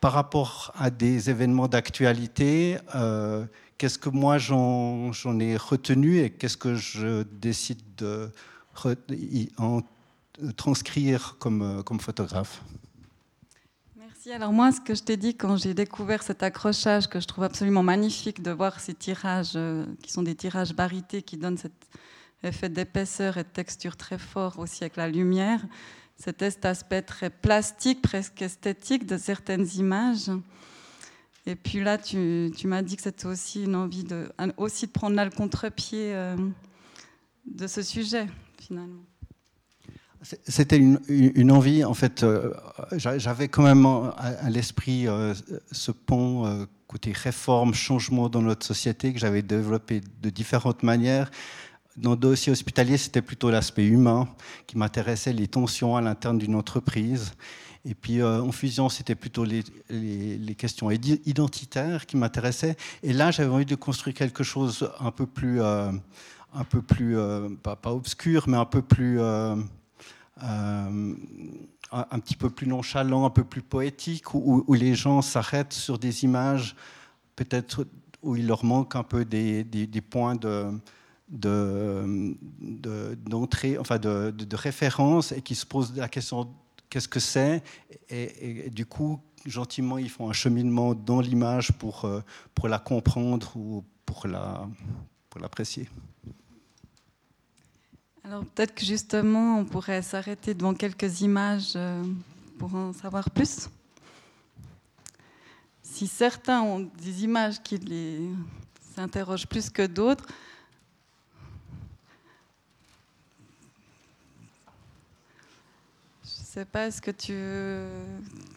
par 0.00 0.12
rapport 0.12 0.72
à 0.78 0.90
des 0.90 1.30
événements 1.30 1.66
d'actualité 1.66 2.76
qu'est-ce 3.78 3.98
que 3.98 4.08
moi 4.08 4.38
j'en 4.38 5.38
ai 5.40 5.56
retenu 5.56 6.20
et 6.20 6.30
qu'est-ce 6.30 6.56
que 6.56 6.74
je 6.74 7.22
décide 7.22 7.80
de 7.96 8.30
transcrire 10.56 11.36
comme, 11.38 11.82
comme 11.84 12.00
photographe. 12.00 12.62
Merci. 13.96 14.32
Alors 14.32 14.52
moi, 14.52 14.72
ce 14.72 14.80
que 14.80 14.94
je 14.94 15.02
t'ai 15.02 15.16
dit 15.16 15.36
quand 15.36 15.56
j'ai 15.56 15.74
découvert 15.74 16.22
cet 16.22 16.42
accrochage 16.42 17.08
que 17.08 17.20
je 17.20 17.26
trouve 17.26 17.44
absolument 17.44 17.82
magnifique 17.82 18.42
de 18.42 18.50
voir 18.50 18.80
ces 18.80 18.94
tirages 18.94 19.52
euh, 19.54 19.84
qui 20.02 20.10
sont 20.10 20.22
des 20.22 20.34
tirages 20.34 20.74
barités 20.74 21.22
qui 21.22 21.36
donnent 21.36 21.58
cet 21.58 21.88
effet 22.42 22.68
d'épaisseur 22.68 23.36
et 23.36 23.44
de 23.44 23.48
texture 23.48 23.96
très 23.96 24.18
fort 24.18 24.58
aussi 24.58 24.84
avec 24.84 24.96
la 24.96 25.08
lumière, 25.08 25.60
cet 26.16 26.64
aspect 26.64 27.02
très 27.02 27.30
plastique, 27.30 28.02
presque 28.02 28.42
esthétique 28.42 29.06
de 29.06 29.18
certaines 29.18 29.66
images. 29.76 30.30
Et 31.46 31.56
puis 31.56 31.82
là, 31.82 31.98
tu, 31.98 32.50
m'as 32.64 32.82
dit 32.82 32.96
que 32.96 33.02
c'était 33.02 33.26
aussi 33.26 33.64
une 33.64 33.74
envie 33.74 34.04
de, 34.04 34.32
aussi 34.56 34.86
de 34.86 34.92
prendre 34.92 35.22
le 35.22 35.30
contre-pied 35.30 36.14
euh, 36.14 36.36
de 37.46 37.66
ce 37.66 37.82
sujet, 37.82 38.26
finalement. 38.58 39.02
C'était 40.22 40.78
une, 40.78 41.52
envie, 41.52 41.84
en 41.84 41.92
fait, 41.92 42.22
euh, 42.22 42.54
j'avais 42.92 43.48
quand 43.48 43.62
même 43.62 43.84
à, 43.84 44.48
l'esprit 44.48 45.06
euh, 45.06 45.34
ce 45.70 45.90
pont 45.90 46.66
côté 46.86 47.12
réforme, 47.12 47.74
changement 47.74 48.30
dans 48.30 48.40
notre 48.40 48.64
société 48.64 49.12
que 49.12 49.18
j'avais 49.18 49.42
développé 49.42 50.00
de 50.22 50.30
différentes 50.30 50.82
manières. 50.82 51.30
Dans 51.96 52.12
le 52.12 52.16
dossier 52.16 52.52
hospitalier, 52.52 52.96
c'était 52.96 53.20
plutôt 53.20 53.50
l'aspect 53.50 53.84
humain 53.84 54.28
qui 54.66 54.78
m'intéressait, 54.78 55.34
les 55.34 55.46
tensions 55.46 55.94
à 55.96 56.00
l'interne 56.00 56.38
d'une 56.38 56.54
entreprise. 56.54 57.32
Et 57.86 57.94
puis 57.94 58.20
euh, 58.20 58.40
en 58.40 58.50
fusion, 58.52 58.88
c'était 58.88 59.14
plutôt 59.14 59.44
les, 59.44 59.62
questions 60.56 60.90
identitaires 60.90 62.06
qui 62.06 62.16
m'intéressaient. 62.16 62.76
Et 63.02 63.12
là, 63.12 63.30
j'avais 63.30 63.52
envie 63.52 63.66
de 63.66 63.74
construire 63.74 64.16
quelque 64.16 64.42
chose 64.42 64.90
un 65.00 65.10
peu 65.10 65.26
plus, 65.26 65.60
euh, 65.60 65.92
un 66.54 66.64
peu 66.64 66.80
plus 66.80 67.18
euh, 67.18 67.50
pas, 67.62 67.78
obscur, 67.92 68.48
mais 68.48 68.56
un 68.56 68.64
peu 68.64 68.80
plus, 68.80 69.20
un, 69.20 69.58
petit 72.20 72.36
peu 72.36 72.48
plus 72.48 72.66
nonchalant, 72.66 73.26
un 73.26 73.30
peu 73.30 73.44
plus 73.44 73.62
poétique, 73.62 74.32
où, 74.34 74.72
les 74.72 74.94
gens 74.94 75.20
s'arrêtent 75.20 75.74
sur 75.74 75.98
des 75.98 76.24
images, 76.24 76.74
peut-être 77.36 77.86
où 78.22 78.36
il 78.36 78.46
leur 78.46 78.64
manque 78.64 78.96
un 78.96 79.02
peu 79.02 79.26
des, 79.26 79.66
points 80.08 80.36
de 80.36 80.70
d'entrée, 83.26 83.76
enfin 83.78 83.98
de, 83.98 84.30
de, 84.30 84.56
référence 84.56 85.32
et 85.32 85.42
qui 85.42 85.54
se 85.54 85.66
posent 85.66 85.96
la 85.96 86.08
question 86.08 86.48
qu'est-ce 86.94 87.08
que 87.08 87.18
c'est 87.18 87.60
et, 88.08 88.70
du 88.70 88.86
coup, 88.86 89.18
gentiment, 89.46 89.98
ils 89.98 90.08
font 90.08 90.30
un 90.30 90.32
cheminement 90.32 90.94
dans 90.94 91.20
l'image 91.20 91.72
pour, 91.72 92.04
euh, 92.04 92.20
pour 92.54 92.68
la 92.68 92.78
comprendre 92.78 93.56
ou 93.56 93.82
pour 94.06 94.28
la 94.28 94.68
pour 95.28 95.40
l'apprécier. 95.40 95.88
Alors 98.22 98.44
peut-être 98.44 98.76
que 98.76 98.84
justement, 98.84 99.58
on 99.58 99.64
pourrait 99.64 100.02
s'arrêter 100.02 100.54
devant 100.54 100.72
quelques 100.72 101.22
images 101.22 101.72
euh, 101.74 102.04
pour 102.60 102.72
en 102.76 102.92
savoir 102.92 103.28
plus. 103.28 103.68
Si 105.82 106.06
certains 106.06 106.62
ont 106.62 106.88
des 107.02 107.24
images 107.24 107.60
qui 107.60 107.78
les 107.78 108.20
s'interrogent 108.94 109.48
plus 109.48 109.68
que 109.68 109.84
d'autres, 109.84 110.26
sais 116.54 116.64
pas, 116.64 116.86
est-ce 116.86 117.02
que 117.02 117.10
tu. 117.10 117.34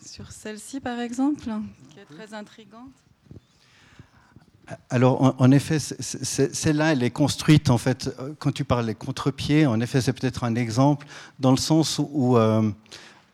Sur 0.06 0.32
celle-ci, 0.32 0.80
par 0.80 1.00
exemple, 1.00 1.50
qui 1.90 2.00
est 2.00 2.16
très 2.16 2.34
intrigante 2.34 2.92
alors, 4.90 5.34
en, 5.40 5.52
effet, 5.52 5.80
celle-là, 5.80 6.92
elle 6.92 7.02
est 7.02 7.10
construite, 7.10 7.70
en 7.70 7.78
fait, 7.78 8.14
quand 8.38 8.52
tu 8.52 8.66
parles 8.66 8.86
des 8.86 8.96
contre-pieds, 8.96 9.66
en 9.66 9.80
effet, 9.80 10.02
c'est 10.02 10.12
peut-être 10.12 10.44
un 10.44 10.56
exemple, 10.56 11.08
dans 11.40 11.52
le 11.52 11.58
sens 11.58 12.02
où 12.04 12.36
euh, 12.36 12.70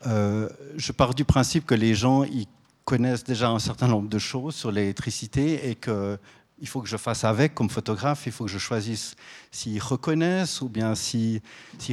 euh, 0.06 0.48
je 0.76 0.92
pars 0.92 1.12
du 1.12 1.24
principe 1.24 1.66
que 1.66 1.74
les 1.74 1.96
gens, 1.96 2.22
ils 2.22 2.46
connaissent 2.84 3.24
déjà 3.24 3.50
un 3.50 3.58
certain 3.58 3.88
nombre 3.88 4.08
de 4.08 4.18
choses 4.20 4.54
sur 4.54 4.70
l'électricité 4.70 5.68
et 5.68 5.74
que 5.74 6.20
il 6.58 6.68
faut 6.68 6.80
que 6.80 6.88
je 6.88 6.96
fasse 6.96 7.24
avec 7.24 7.54
comme 7.54 7.68
photographe, 7.68 8.26
il 8.26 8.32
faut 8.32 8.44
que 8.44 8.50
je 8.50 8.58
choisisse 8.58 9.16
s'ils 9.50 9.82
reconnaissent 9.82 10.60
ou 10.60 10.68
bien 10.68 10.94
s'ils 10.94 11.40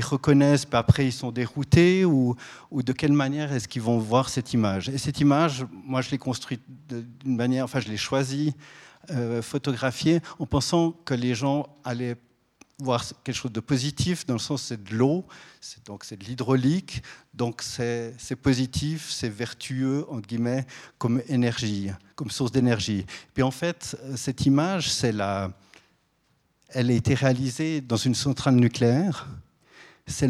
reconnaissent, 0.04 0.66
puis 0.66 0.78
après 0.78 1.06
ils 1.08 1.12
sont 1.12 1.32
déroutés 1.32 2.06
ou, 2.06 2.36
ou 2.70 2.84
de 2.84 2.94
quelle 2.94 3.14
manière 3.14 3.52
est-ce 3.52 3.68
qu'ils 3.68 3.82
vont 3.82 3.98
voir 3.98 4.30
cette 4.30 4.54
image. 4.54 4.90
Et 4.90 4.98
cette 4.98 5.20
image, 5.20 5.66
moi 5.72 6.02
je 6.02 6.12
l'ai 6.12 6.18
construite 6.18 6.62
d'une 6.90 7.36
manière, 7.36 7.66
enfin 7.66 7.80
je 7.80 7.90
l'ai 7.90 7.98
choisie, 7.98 8.54
euh, 9.10 9.42
photographiée 9.42 10.22
en 10.38 10.46
pensant 10.46 10.92
que 10.92 11.16
les 11.16 11.34
gens 11.34 11.66
allaient 11.84 12.18
voir 12.82 13.04
quelque 13.24 13.36
chose 13.36 13.52
de 13.52 13.60
positif, 13.60 14.26
dans 14.26 14.34
le 14.34 14.40
sens 14.40 14.64
c'est 14.64 14.84
de 14.84 14.96
l'eau, 14.96 15.26
donc 15.86 16.04
c'est 16.04 16.18
de 16.18 16.24
l'hydraulique, 16.26 17.04
donc 17.34 17.62
c'est 17.62 18.36
positif, 18.42 19.10
c'est 19.12 19.30
vertueux, 19.30 20.06
entre 20.10 20.28
guillemets, 20.28 20.66
comme 20.98 21.22
énergie, 21.28 21.92
comme 22.16 22.30
source 22.30 22.52
d'énergie. 22.52 23.06
Puis 23.34 23.44
en 23.44 23.52
fait, 23.52 23.98
cette 24.16 24.46
image, 24.46 24.92
c'est 24.92 25.12
la, 25.12 25.52
elle 26.70 26.90
a 26.90 26.94
été 26.94 27.14
réalisée 27.14 27.82
dans 27.82 27.98
une 27.98 28.16
centrale 28.16 28.56
nucléaire, 28.56 29.28
c'est 30.08 30.30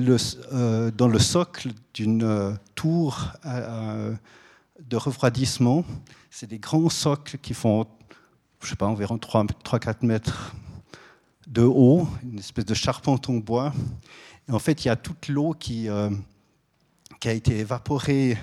euh, 0.54 0.92
dans 0.92 1.08
le 1.08 1.20
socle 1.20 1.70
d'une 1.94 2.24
euh, 2.24 2.54
tour 2.76 3.34
euh, 3.46 4.14
de 4.80 4.98
refroidissement. 4.98 5.86
C'est 6.30 6.48
des 6.48 6.60
grands 6.60 6.90
socles 6.90 7.38
qui 7.38 7.54
font, 7.54 7.86
je 8.62 8.70
sais 8.70 8.76
pas, 8.76 8.88
environ 8.88 9.18
3-4 9.18 10.06
mètres 10.06 10.54
de 11.52 11.64
haut, 11.64 12.08
une 12.24 12.40
espèce 12.40 12.66
de 12.66 12.74
charpente 12.74 13.30
en 13.30 13.34
bois. 13.34 13.74
En 14.50 14.60
fait, 14.60 14.86
il 14.86 14.88
y 14.88 14.92
a 14.92 14.96
toute 14.96 15.28
l'eau 15.28 15.54
qui, 15.54 15.90
euh, 15.90 16.10
qui 17.20 17.28
a 17.28 17.34
été 17.34 17.60
évaporée, 17.60 18.38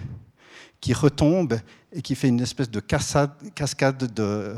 qui 0.81 0.93
retombe 0.93 1.59
et 1.93 2.03
qui 2.03 2.15
fait 2.15 2.29
une 2.29 2.41
espèce 2.41 2.71
de 2.71 2.81
cascade, 2.81 3.33
cascade 3.55 4.13
de, 4.13 4.57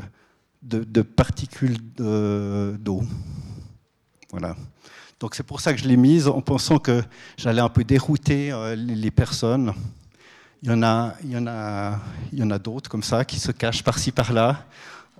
de, 0.61 1.01
particules 1.01 1.77
d'eau. 1.95 3.03
voilà. 4.31 4.55
Donc 5.19 5.35
c'est 5.35 5.43
pour 5.43 5.61
ça 5.61 5.73
que 5.73 5.79
je 5.79 5.87
l'ai 5.87 5.97
mise, 5.97 6.27
en 6.27 6.41
pensant 6.41 6.79
que 6.79 7.03
j'allais 7.37 7.61
un 7.61 7.69
peu 7.69 7.83
dérouter 7.83 8.51
euh, 8.51 8.75
les 8.75 9.11
personnes. 9.11 9.73
Il 10.61 10.69
y 10.69 10.73
en 10.73 10.83
a, 10.83 11.15
il 11.23 11.31
y 11.31 11.37
en 11.37 11.47
a, 11.47 11.99
il 12.33 12.39
y 12.39 12.43
en 12.43 12.51
a 12.51 12.59
d'autres 12.59 12.89
comme 12.89 13.03
ça 13.03 13.23
qui 13.23 13.39
se 13.39 13.51
cachent 13.51 13.83
par-ci 13.83 14.11
par-là. 14.11 14.65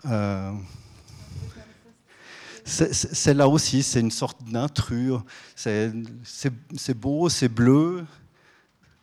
Euh, 0.06 0.52
c'est 2.72 3.34
là 3.34 3.48
aussi, 3.48 3.84
c'est 3.84 4.00
une 4.00 4.12
sorte 4.12 4.44
d'intrus. 4.44 5.14
C'est 5.56 5.94
beau, 6.96 7.30
c'est 7.30 7.50
bleu, 7.50 8.06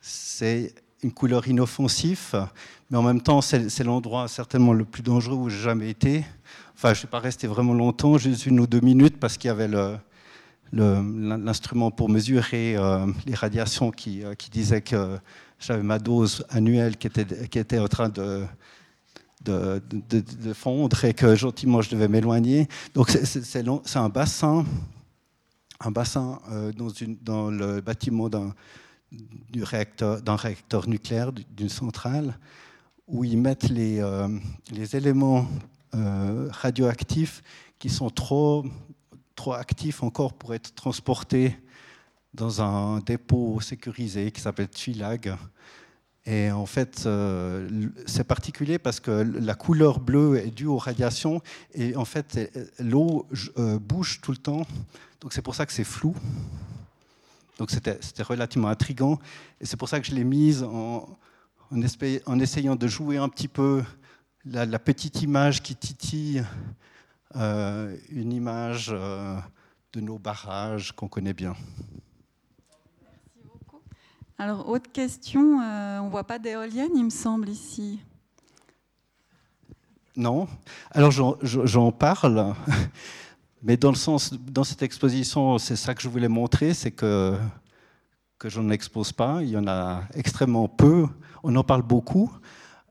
c'est 0.00 0.74
une 1.02 1.12
couleur 1.12 1.46
inoffensive, 1.46 2.48
mais 2.90 2.98
en 2.98 3.02
même 3.02 3.20
temps, 3.20 3.40
c'est 3.40 3.84
l'endroit 3.84 4.26
certainement 4.26 4.72
le 4.72 4.84
plus 4.84 5.02
dangereux 5.02 5.36
où 5.36 5.48
j'ai 5.48 5.60
jamais 5.60 5.90
été. 5.90 6.24
Enfin, 6.74 6.88
je 6.88 6.92
ne 6.92 6.98
suis 6.98 7.06
pas 7.08 7.20
resté 7.20 7.46
vraiment 7.46 7.74
longtemps, 7.74 8.18
juste 8.18 8.46
une 8.46 8.60
ou 8.60 8.66
deux 8.66 8.80
minutes, 8.80 9.18
parce 9.20 9.36
qu'il 9.36 9.48
y 9.48 9.50
avait 9.50 9.68
l'instrument 10.72 11.90
pour 11.90 12.08
mesurer 12.08 12.76
euh, 12.76 13.06
les 13.26 13.34
radiations 13.34 13.90
qui, 13.90 14.24
euh, 14.24 14.34
disait 14.50 14.80
que 14.80 15.18
j'avais 15.60 15.82
ma 15.82 15.98
dose 15.98 16.44
annuelle 16.50 16.96
qui 16.96 17.08
était 17.58 17.78
en 17.78 17.88
train 17.88 18.08
de, 18.08 18.44
de, 19.44 20.52
fondre 20.52 21.04
et 21.04 21.14
que 21.14 21.34
gentiment 21.34 21.82
je 21.82 21.90
devais 21.90 22.08
m'éloigner. 22.08 22.68
Donc 22.94 23.10
c'est 23.10 23.96
un 23.96 24.08
bassin, 24.08 24.64
un 25.80 25.90
bassin 25.90 26.40
euh, 26.50 26.72
dans, 27.22 27.50
le 27.50 27.80
bâtiment 27.80 28.28
d'un 28.28 28.54
réacteur, 29.62 30.88
nucléaire, 30.88 31.32
d'une 31.32 31.68
centrale, 31.68 32.38
où 33.06 33.24
ils 33.24 33.38
mettent 33.38 33.68
les, 33.68 34.00
euh, 34.00 34.28
éléments 34.92 35.46
euh, 35.94 36.48
radioactifs 36.50 37.42
qui 37.78 37.88
sont 37.88 38.10
trop, 38.10 38.66
trop 39.34 39.52
actifs 39.54 40.02
encore 40.02 40.34
pour 40.34 40.54
être 40.54 40.74
transportés 40.74 41.56
dans 42.34 42.60
un 42.60 43.00
dépôt 43.00 43.60
sécurisé 43.60 44.30
qui 44.30 44.40
s'appelle 44.40 44.68
Twilag 44.68 45.34
et 46.30 46.50
en 46.52 46.66
fait, 46.66 47.04
euh, 47.06 47.88
c'est 48.04 48.24
particulier 48.24 48.78
parce 48.78 49.00
que 49.00 49.10
la 49.10 49.54
couleur 49.54 49.98
bleue 49.98 50.36
est 50.36 50.50
due 50.50 50.66
aux 50.66 50.76
radiations 50.76 51.40
et 51.72 51.96
en 51.96 52.04
fait, 52.04 52.52
l'eau 52.78 53.26
euh, 53.56 53.78
bouge 53.78 54.20
tout 54.20 54.32
le 54.32 54.36
temps. 54.36 54.66
Donc 55.22 55.32
c'est 55.32 55.40
pour 55.40 55.54
ça 55.54 55.64
que 55.64 55.72
c'est 55.72 55.84
flou. 55.84 56.14
Donc 57.56 57.70
c'était 57.70 58.22
relativement 58.22 58.68
intrigant. 58.68 59.18
Et 59.62 59.64
c'est 59.64 59.78
pour 59.78 59.88
ça 59.88 60.00
que 60.00 60.06
je 60.06 60.14
l'ai 60.14 60.22
mise 60.22 60.62
en, 60.64 61.08
essayant 61.80 62.76
de 62.76 62.86
jouer 62.86 63.16
un 63.16 63.30
petit 63.30 63.48
peu 63.48 63.82
la, 64.44 64.78
petite 64.78 65.22
image 65.22 65.62
qui 65.62 65.76
titille 65.76 66.44
euh, 67.36 67.96
une 68.10 68.34
image 68.34 68.88
de 68.88 70.00
nos 70.02 70.18
barrages 70.18 70.92
qu'on 70.92 71.08
connaît 71.08 71.32
bien. 71.32 71.56
Alors, 74.40 74.68
autre 74.68 74.92
question, 74.92 75.60
euh, 75.60 75.98
on 75.98 76.04
ne 76.04 76.10
voit 76.10 76.22
pas 76.22 76.38
d'éoliennes, 76.38 76.92
il 76.94 77.04
me 77.04 77.10
semble, 77.10 77.48
ici. 77.48 77.98
Non. 80.14 80.46
Alors, 80.92 81.10
j'en 81.10 81.90
parle, 81.90 82.54
mais 83.64 83.76
dans 83.76 83.90
le 83.90 83.96
sens, 83.96 84.32
dans 84.32 84.62
cette 84.62 84.82
exposition, 84.82 85.58
c'est 85.58 85.74
ça 85.74 85.92
que 85.92 86.00
je 86.00 86.08
voulais 86.08 86.28
montrer, 86.28 86.72
c'est 86.72 86.92
que, 86.92 87.36
que 88.38 88.48
je 88.48 88.60
n'expose 88.60 89.10
pas. 89.10 89.42
Il 89.42 89.48
y 89.48 89.56
en 89.56 89.66
a 89.66 90.04
extrêmement 90.14 90.68
peu. 90.68 91.08
On 91.42 91.56
en 91.56 91.64
parle 91.64 91.82
beaucoup. 91.82 92.32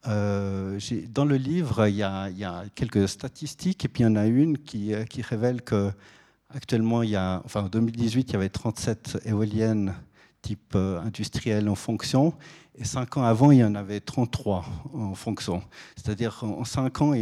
Euh, 0.06 0.78
dans 1.14 1.24
le 1.24 1.38
livre, 1.38 1.88
il 1.88 1.96
y, 1.96 2.04
a, 2.04 2.64
quelques 2.76 3.08
statistiques, 3.08 3.86
et 3.86 3.88
puis 3.88 4.04
il 4.04 4.08
y 4.08 4.10
en 4.10 4.18
a 4.18 4.26
une 4.26 4.58
qui, 4.58 4.92
qui 5.10 5.22
révèle 5.22 5.62
que 5.62 5.94
actuellement, 6.54 7.04
il 7.04 7.12
y 7.12 7.16
a, 7.16 7.42
enfin, 7.46 7.64
en 7.64 7.70
2018, 7.70 8.32
il 8.32 8.34
y 8.34 8.36
avait 8.36 8.50
37 8.50 9.20
éoliennes 9.24 9.96
type 10.48 10.76
euh, 10.76 11.02
industriel 11.02 11.68
en 11.68 11.76
fonction. 11.76 12.34
Et 12.80 12.86
cinq 12.86 13.18
ans 13.18 13.24
avant, 13.24 13.52
il 13.52 13.58
y 13.58 13.64
en 13.66 13.76
avait 13.76 14.00
33 14.00 14.64
en 14.94 15.14
fonction. 15.14 15.62
C'est-à-dire 15.98 16.42
en 16.42 16.64
cinq 16.64 17.02
ans, 17.02 17.14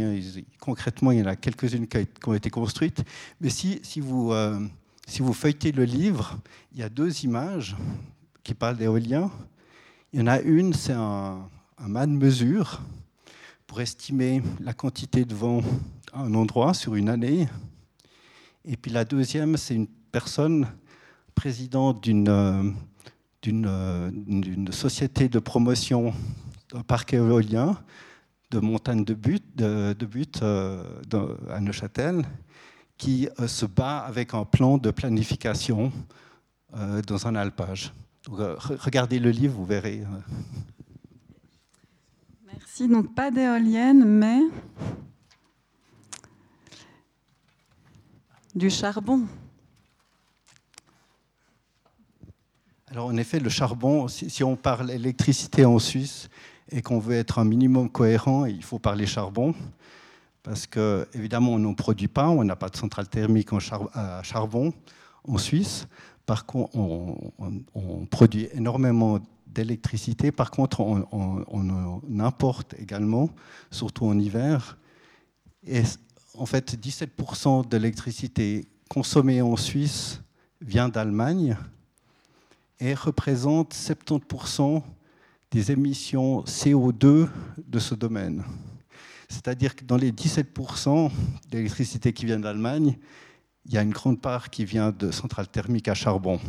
concrètement, 0.60 1.10
il 1.10 1.18
y 1.18 1.22
en 1.22 1.26
a 1.26 1.34
quelques-unes 1.34 1.88
qui 1.88 2.06
ont 2.24 2.34
été 2.34 2.50
construites. 2.50 3.02
Mais 3.40 3.48
si, 3.50 3.80
si, 3.82 3.98
vous, 3.98 4.32
euh, 4.32 4.60
si 5.08 5.22
vous 5.22 5.32
feuilletez 5.32 5.72
le 5.72 5.82
livre, 5.82 6.38
il 6.72 6.78
y 6.78 6.82
a 6.84 6.88
deux 6.88 7.24
images 7.24 7.74
qui 8.44 8.54
parlent 8.54 8.76
d'éolien. 8.76 9.28
Il 10.12 10.20
y 10.20 10.22
en 10.22 10.28
a 10.28 10.38
une, 10.38 10.72
c'est 10.72 10.92
un, 10.92 11.48
un 11.78 12.06
de 12.06 12.12
mesure 12.12 12.80
pour 13.66 13.80
estimer 13.80 14.40
la 14.60 14.72
quantité 14.72 15.24
de 15.24 15.34
vent 15.34 15.62
à 16.12 16.20
un 16.20 16.34
endroit 16.34 16.74
sur 16.74 16.94
une 16.94 17.08
année. 17.08 17.48
Et 18.64 18.76
puis 18.76 18.92
la 18.92 19.04
deuxième, 19.04 19.56
c'est 19.56 19.74
une 19.74 19.88
personne 20.12 20.68
présidente 21.34 22.02
d'une 22.02 22.28
euh, 22.28 22.62
d'une 23.52 24.72
société 24.72 25.28
de 25.28 25.38
promotion 25.38 26.12
d'un 26.72 26.82
parc 26.82 27.14
éolien 27.14 27.78
de 28.50 28.60
montagne 28.60 29.04
de 29.04 29.14
but, 29.14 29.44
de, 29.56 30.06
but 30.06 30.40
euh, 30.42 30.84
à 31.50 31.60
Neuchâtel, 31.60 32.24
qui 32.96 33.28
euh, 33.40 33.46
se 33.46 33.66
bat 33.66 33.98
avec 33.98 34.34
un 34.34 34.44
plan 34.44 34.78
de 34.78 34.90
planification 34.90 35.92
dans 37.06 37.26
un 37.26 37.34
alpage. 37.36 37.94
regardez 38.28 39.18
le 39.18 39.30
livre, 39.30 39.54
vous 39.54 39.64
verrez. 39.64 40.02
Merci. 42.46 42.86
Donc 42.86 43.14
pas 43.14 43.30
d'éolienne, 43.30 44.04
mais 44.04 44.40
du 48.54 48.68
charbon. 48.68 49.26
Alors 52.96 53.08
en 53.08 53.16
effet, 53.18 53.40
le 53.40 53.50
charbon, 53.50 54.08
si, 54.08 54.42
on 54.42 54.56
parle 54.56 54.90
électricité 54.90 55.66
en 55.66 55.78
Suisse 55.78 56.30
et 56.70 56.80
qu'on 56.80 56.98
veut 56.98 57.16
être 57.16 57.38
un 57.38 57.44
minimum 57.44 57.90
cohérent, 57.90 58.46
il 58.46 58.62
faut 58.62 58.78
parler 58.78 59.04
charbon. 59.04 59.54
Parce 60.42 60.66
que, 60.66 61.06
évidemment, 61.12 61.52
on 61.52 61.58
n'en 61.58 61.74
produit 61.74 62.08
pas, 62.08 62.30
on 62.30 62.42
n'a 62.42 62.56
pas 62.56 62.70
de 62.70 62.76
centrale 62.78 63.06
thermique 63.06 63.50
à 63.92 64.22
charbon 64.22 64.72
en 65.28 65.36
Suisse. 65.36 65.86
Par 66.24 66.46
contre, 66.46 66.74
on, 66.74 68.06
produit 68.10 68.48
énormément 68.54 69.20
d'électricité. 69.46 70.32
Par 70.32 70.50
contre, 70.50 70.80
on, 70.80 71.06
on, 71.12 72.18
importe 72.20 72.76
également, 72.78 73.28
surtout 73.70 74.06
en 74.06 74.18
hiver. 74.18 74.78
Et 75.66 75.82
en 76.38 76.46
fait, 76.46 76.74
17% 76.82 77.68
de 77.68 77.76
l'électricité 77.76 78.64
consommée 78.88 79.42
en 79.42 79.56
Suisse 79.56 80.22
vient 80.62 80.88
d'Allemagne 80.88 81.58
et 82.80 82.94
représente 82.94 83.74
70% 83.74 84.82
des 85.50 85.72
émissions 85.72 86.42
CO2 86.42 87.28
de 87.66 87.78
ce 87.78 87.94
domaine. 87.94 88.44
C'est-à-dire 89.28 89.74
que 89.74 89.84
dans 89.84 89.96
les 89.96 90.12
17% 90.12 91.10
d'électricité 91.50 92.12
qui 92.12 92.26
vient 92.26 92.38
d'Allemagne, 92.38 92.96
il 93.64 93.74
y 93.74 93.78
a 93.78 93.82
une 93.82 93.90
grande 93.90 94.20
part 94.20 94.50
qui 94.50 94.64
vient 94.64 94.92
de 94.92 95.10
centrales 95.10 95.48
thermiques 95.48 95.88
à 95.88 95.94
charbon. 95.94 96.40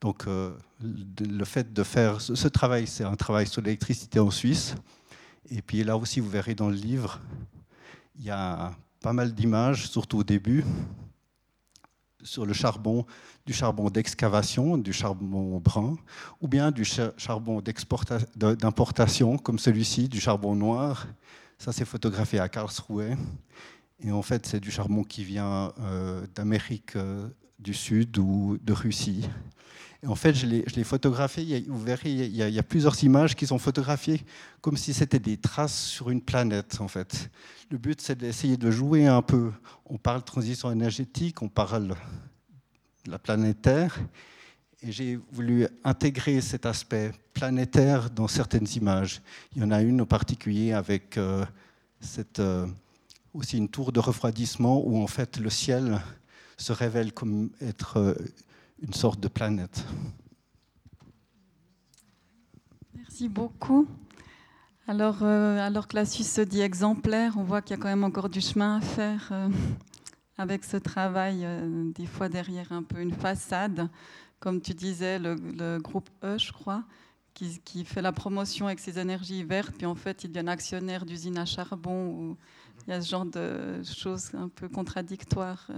Donc 0.00 0.26
euh, 0.26 0.52
le 0.82 1.44
fait 1.44 1.72
de 1.72 1.82
faire 1.82 2.20
ce 2.20 2.48
travail, 2.48 2.86
c'est 2.86 3.04
un 3.04 3.16
travail 3.16 3.46
sur 3.46 3.60
l'électricité 3.60 4.18
en 4.18 4.30
Suisse. 4.30 4.74
Et 5.50 5.60
puis 5.60 5.84
là 5.84 5.96
aussi, 5.96 6.20
vous 6.20 6.30
verrez 6.30 6.54
dans 6.54 6.68
le 6.68 6.76
livre, 6.76 7.20
il 8.18 8.24
y 8.24 8.30
a 8.30 8.72
pas 9.02 9.12
mal 9.12 9.34
d'images, 9.34 9.88
surtout 9.88 10.18
au 10.18 10.24
début, 10.24 10.64
sur 12.22 12.46
le 12.46 12.52
charbon, 12.52 13.06
du 13.46 13.52
charbon 13.52 13.90
d'excavation, 13.90 14.78
du 14.78 14.92
charbon 14.92 15.58
brun, 15.58 15.96
ou 16.40 16.48
bien 16.48 16.70
du 16.70 16.84
charbon 16.84 17.62
d'importation, 18.36 19.38
comme 19.38 19.58
celui-ci, 19.58 20.08
du 20.08 20.20
charbon 20.20 20.54
noir. 20.54 21.06
Ça, 21.58 21.72
c'est 21.72 21.84
photographié 21.84 22.40
à 22.40 22.48
Karlsruhe. 22.48 23.16
Et 24.02 24.12
en 24.12 24.22
fait, 24.22 24.46
c'est 24.46 24.60
du 24.60 24.70
charbon 24.70 25.04
qui 25.04 25.24
vient 25.24 25.72
euh, 25.80 26.26
d'Amérique 26.34 26.96
euh, 26.96 27.28
du 27.58 27.74
Sud 27.74 28.16
ou 28.18 28.58
de 28.62 28.72
Russie. 28.72 29.28
En 30.06 30.14
fait, 30.14 30.32
je 30.32 30.46
l'ai 30.46 30.84
photographié. 30.84 31.64
Vous 31.68 31.78
verrez, 31.78 32.10
il 32.10 32.34
y, 32.34 32.42
a, 32.42 32.48
il 32.48 32.54
y, 32.54 32.58
a, 32.58 32.62
plusieurs 32.62 33.02
images 33.04 33.36
qui 33.36 33.46
sont 33.46 33.58
photographiées 33.58 34.22
comme 34.62 34.78
si 34.78 34.94
c'était 34.94 35.18
des 35.18 35.36
traces 35.36 35.78
sur 35.78 36.08
une 36.08 36.22
planète, 36.22 36.78
en 36.80 36.88
fait. 36.88 37.30
Le 37.70 37.76
but, 37.76 38.00
c'est 38.00 38.16
d'essayer 38.16 38.56
de 38.56 38.70
jouer 38.70 39.06
un 39.06 39.20
peu. 39.20 39.52
On 39.84 39.98
parle 39.98 40.22
transition 40.22 40.70
énergétique, 40.70 41.42
on 41.42 41.48
parle 41.48 41.88
de 43.04 43.10
la 43.10 43.18
planète 43.18 43.60
Terre. 43.60 43.98
Et 44.82 44.90
j'ai 44.90 45.20
voulu 45.32 45.66
intégrer 45.84 46.40
cet 46.40 46.64
aspect 46.64 47.12
planétaire 47.34 48.08
dans 48.08 48.28
certaines 48.28 48.66
images. 48.76 49.20
Il 49.54 49.60
y 49.60 49.64
en 49.64 49.70
a 49.70 49.82
une 49.82 50.00
en 50.00 50.06
particulier 50.06 50.72
avec 50.72 51.18
euh, 51.18 51.44
cette, 52.00 52.40
euh, 52.40 52.66
aussi 53.34 53.58
une 53.58 53.68
tour 53.68 53.92
de 53.92 54.00
refroidissement 54.00 54.82
où 54.82 55.02
en 55.02 55.06
fait 55.06 55.36
le 55.36 55.50
ciel 55.50 56.00
se 56.56 56.72
révèle 56.72 57.12
comme 57.12 57.50
être 57.60 57.98
euh, 57.98 58.14
une 58.82 58.92
sorte 58.92 59.20
de 59.20 59.28
planète. 59.28 59.84
Merci 62.94 63.28
beaucoup. 63.28 63.86
Alors, 64.86 65.18
euh, 65.22 65.58
alors 65.58 65.86
que 65.86 65.94
la 65.94 66.04
Suisse 66.04 66.32
se 66.32 66.40
dit 66.40 66.60
exemplaire, 66.60 67.34
on 67.36 67.44
voit 67.44 67.62
qu'il 67.62 67.76
y 67.76 67.78
a 67.78 67.82
quand 67.82 67.88
même 67.88 68.04
encore 68.04 68.28
du 68.28 68.40
chemin 68.40 68.78
à 68.78 68.80
faire 68.80 69.28
euh, 69.30 69.48
avec 70.36 70.64
ce 70.64 70.76
travail, 70.76 71.42
euh, 71.44 71.92
des 71.94 72.06
fois 72.06 72.28
derrière 72.28 72.72
un 72.72 72.82
peu 72.82 73.00
une 73.00 73.12
façade. 73.12 73.88
Comme 74.40 74.60
tu 74.60 74.72
disais, 74.72 75.18
le, 75.18 75.78
groupe 75.78 76.08
E, 76.24 76.38
je 76.38 76.50
crois, 76.50 76.82
qui, 77.34 77.84
fait 77.84 78.02
la 78.02 78.10
promotion 78.10 78.66
avec 78.66 78.80
ses 78.80 78.98
énergies 78.98 79.44
vertes, 79.44 79.74
puis 79.76 79.86
en 79.86 79.94
fait, 79.94 80.24
il 80.24 80.32
devient 80.32 80.48
actionnaire 80.48 81.04
d'usines 81.04 81.38
à 81.38 81.44
charbon. 81.44 82.36
Il 82.86 82.90
y 82.90 82.92
a 82.94 83.00
ce 83.00 83.08
genre 83.08 83.26
de 83.26 83.82
choses 83.84 84.30
un 84.34 84.48
peu 84.48 84.68
contradictoires. 84.68 85.68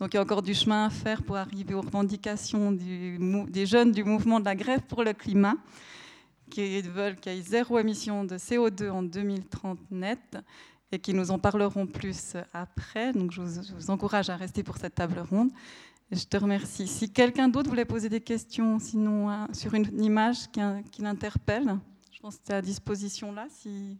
Donc 0.00 0.14
il 0.14 0.16
y 0.16 0.18
a 0.18 0.22
encore 0.22 0.40
du 0.40 0.54
chemin 0.54 0.86
à 0.86 0.90
faire 0.90 1.22
pour 1.22 1.36
arriver 1.36 1.74
aux 1.74 1.82
revendications 1.82 2.72
des 2.72 3.66
jeunes 3.66 3.92
du 3.92 4.02
mouvement 4.02 4.40
de 4.40 4.46
la 4.46 4.56
grève 4.56 4.80
pour 4.88 5.04
le 5.04 5.12
climat, 5.12 5.56
qui 6.50 6.80
veulent 6.80 7.16
qu'il 7.16 7.34
y 7.34 7.38
ait 7.38 7.42
zéro 7.42 7.78
émission 7.78 8.24
de 8.24 8.36
CO2 8.36 8.88
en 8.90 9.02
2030 9.02 9.78
net 9.90 10.38
et 10.90 10.98
qui 10.98 11.12
nous 11.12 11.30
en 11.30 11.38
parleront 11.38 11.86
plus 11.86 12.34
après. 12.54 13.12
Donc 13.12 13.30
je 13.30 13.42
vous, 13.42 13.90
encourage 13.90 14.30
à 14.30 14.36
rester 14.36 14.62
pour 14.62 14.78
cette 14.78 14.94
table 14.94 15.20
ronde. 15.20 15.50
je 16.10 16.24
te 16.24 16.38
remercie. 16.38 16.88
Si 16.88 17.12
quelqu'un 17.12 17.48
d'autre 17.48 17.68
voulait 17.68 17.84
poser 17.84 18.08
des 18.08 18.22
questions, 18.22 18.78
sinon 18.78 19.28
hein, 19.28 19.48
sur 19.52 19.74
une 19.74 20.02
image 20.02 20.50
qui, 20.50 21.02
l'interpelle, 21.02 21.78
je 22.10 22.20
pense 22.20 22.38
que 22.38 22.44
tu 22.46 22.52
es 22.52 22.54
à 22.54 22.62
disposition 22.62 23.32
là. 23.32 23.46
Si, 23.50 23.98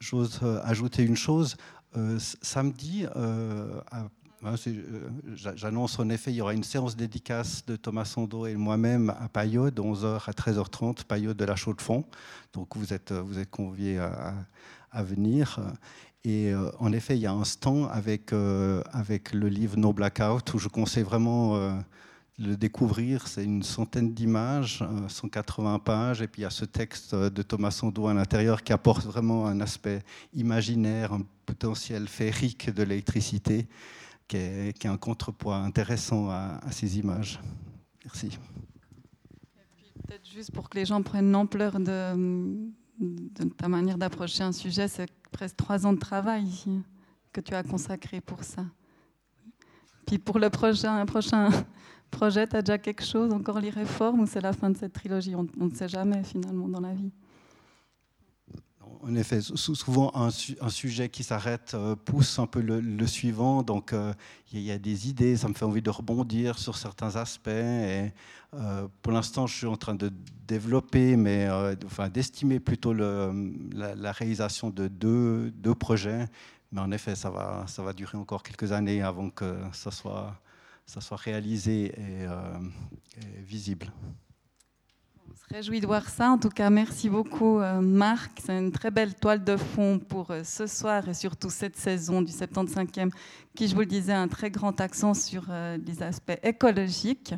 j'ose 0.00 0.40
euh, 0.42 0.60
ajouter 0.64 1.04
une 1.04 1.16
chose, 1.16 1.56
samedi, 2.18 3.06
euh, 3.16 3.80
hein, 3.92 4.08
J'annonce 5.36 5.98
en 5.98 6.10
effet, 6.10 6.30
il 6.30 6.36
y 6.36 6.42
aura 6.42 6.52
une 6.52 6.64
séance 6.64 6.96
dédicace 6.96 7.64
de 7.64 7.76
Thomas 7.76 8.04
Sando 8.04 8.44
et 8.44 8.56
moi-même 8.56 9.08
à 9.18 9.26
Payot 9.30 9.70
de 9.70 9.80
11h 9.80 10.20
à 10.26 10.32
13h30, 10.32 11.04
Payot 11.04 11.32
de 11.32 11.44
la 11.46 11.56
Chaux-de-Fonds. 11.56 12.04
Donc 12.52 12.76
vous 12.76 12.92
êtes, 12.92 13.12
vous 13.12 13.38
êtes 13.38 13.50
conviés 13.50 13.98
à, 13.98 15.02
venir. 15.02 15.60
Et 16.24 16.52
en 16.78 16.92
effet, 16.92 17.16
il 17.16 17.22
y 17.22 17.26
a 17.26 17.32
un 17.32 17.44
stand 17.44 17.88
avec, 17.90 18.34
avec 18.92 19.32
le 19.32 19.48
livre 19.48 19.78
No 19.78 19.94
Blackout 19.94 20.52
où 20.52 20.58
je 20.58 20.68
conseille 20.68 21.04
vraiment 21.04 21.80
le 22.38 22.56
découvrir. 22.56 23.26
C'est 23.28 23.44
une 23.44 23.62
centaine 23.62 24.12
d'images, 24.12 24.84
180 25.08 25.78
pages, 25.80 26.22
et 26.22 26.28
puis 26.28 26.42
il 26.42 26.44
y 26.44 26.46
a 26.46 26.50
ce 26.50 26.64
texte 26.64 27.14
de 27.14 27.42
Thomas 27.42 27.70
Sando 27.70 28.06
à 28.06 28.14
l'intérieur 28.14 28.62
qui 28.62 28.72
apporte 28.72 29.04
vraiment 29.04 29.46
un 29.46 29.60
aspect 29.60 30.02
imaginaire, 30.32 31.12
un 31.12 31.22
potentiel 31.46 32.08
féerique 32.08 32.70
de 32.70 32.82
l'électricité, 32.82 33.68
qui 34.26 34.36
est, 34.36 34.78
qui 34.78 34.86
est, 34.86 34.90
un 34.90 34.96
contrepoids 34.96 35.56
intéressant 35.56 36.30
à, 36.30 36.60
ces 36.70 36.98
images. 36.98 37.38
Merci. 38.04 38.38
Peut-être 40.06 40.28
juste 40.28 40.52
pour 40.52 40.68
que 40.68 40.78
les 40.78 40.84
gens 40.84 41.02
prennent 41.02 41.30
l'ampleur 41.30 41.78
de, 41.78 42.14
de, 42.98 43.44
ta 43.56 43.68
manière 43.68 43.96
d'approcher 43.96 44.42
un 44.42 44.52
sujet, 44.52 44.88
c'est 44.88 45.10
presque 45.30 45.56
trois 45.56 45.86
ans 45.86 45.92
de 45.92 45.98
travail 45.98 46.46
que 47.32 47.40
tu 47.40 47.54
as 47.54 47.62
consacré 47.62 48.20
pour 48.20 48.44
ça. 48.44 48.64
Puis 50.06 50.18
pour 50.18 50.38
le 50.38 50.50
prochain, 50.50 51.04
prochain 51.06 51.48
projet, 52.14 52.46
tu 52.46 52.56
déjà 52.56 52.78
quelque 52.78 53.04
chose, 53.04 53.32
encore 53.32 53.60
les 53.60 53.70
réformes, 53.70 54.20
ou 54.20 54.26
c'est 54.26 54.40
la 54.40 54.52
fin 54.52 54.70
de 54.70 54.76
cette 54.76 54.92
trilogie? 54.92 55.34
On, 55.34 55.46
ne 55.64 55.74
sait 55.74 55.88
jamais 55.88 56.22
finalement 56.22 56.68
dans 56.68 56.80
la 56.80 56.92
vie. 56.92 57.10
En 59.02 59.14
effet, 59.16 59.40
souvent 59.42 60.12
un, 60.14 60.30
sujet 60.70 61.10
qui 61.10 61.24
s'arrête 61.24 61.72
euh, 61.74 61.94
pousse 61.94 62.38
un 62.38 62.46
peu 62.46 62.62
le, 62.62 63.06
suivant, 63.06 63.62
donc 63.62 63.92
euh, 63.92 64.14
il 64.50 64.60
y, 64.60 64.70
a 64.70 64.78
des 64.78 65.10
idées, 65.10 65.36
ça 65.36 65.48
me 65.48 65.54
fait 65.54 65.66
envie 65.66 65.82
de 65.82 65.90
rebondir 65.90 66.58
sur 66.58 66.76
certains 66.76 67.16
aspects. 67.16 67.48
Et, 67.48 68.12
euh, 68.54 68.88
pour 69.02 69.12
l'instant, 69.12 69.46
je 69.46 69.54
suis 69.54 69.66
en 69.66 69.76
train 69.76 69.94
de 69.94 70.10
développer, 70.48 71.16
mais 71.16 71.50
enfin 71.84 72.08
d'estimer 72.08 72.60
plutôt 72.60 72.94
la, 72.94 74.12
réalisation 74.12 74.70
de 74.70 74.88
deux, 74.88 75.50
deux 75.50 75.74
projets. 75.74 76.26
Mais 76.72 76.80
en 76.80 76.90
effet, 76.90 77.14
ça 77.14 77.30
va, 77.30 77.64
ça 77.66 77.82
va 77.82 77.92
durer 77.92 78.16
encore 78.16 78.42
quelques 78.42 78.72
années 78.72 79.02
avant 79.02 79.28
que 79.28 79.54
ça 79.72 79.90
soit 79.90 80.34
ça 80.86 81.00
soit 81.00 81.16
réalisé 81.16 81.94
euh, 81.98 82.58
et, 83.16 83.42
visible. 83.42 83.92
On 85.30 85.34
se 85.34 85.54
réjouit 85.54 85.80
de 85.80 85.86
voir 85.86 86.08
ça. 86.08 86.30
En 86.30 86.38
tout 86.38 86.50
cas, 86.50 86.70
merci 86.70 87.08
beaucoup, 87.08 87.58
euh, 87.58 87.80
Marc. 87.80 88.40
C'est 88.44 88.56
une 88.56 88.70
très 88.70 88.90
belle 88.90 89.14
toile 89.14 89.42
de 89.42 89.56
fond 89.56 89.98
pour 89.98 90.30
euh, 90.30 90.44
ce 90.44 90.66
soir 90.66 91.08
et 91.08 91.14
surtout 91.14 91.50
cette 91.50 91.76
saison 91.76 92.22
du 92.22 92.32
75e, 92.32 93.10
qui, 93.54 93.68
je 93.68 93.74
vous 93.74 93.80
le 93.80 93.86
disais, 93.86 94.12
a 94.12 94.20
un 94.20 94.28
très 94.28 94.50
grand 94.50 94.80
accent 94.80 95.14
sur 95.14 95.46
les 95.86 96.02
aspects 96.02 96.38
écologiques. 96.42 97.34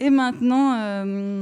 Et 0.00 0.10
maintenant, 0.10 1.38